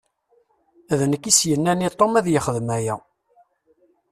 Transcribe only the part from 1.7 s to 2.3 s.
i Tom ad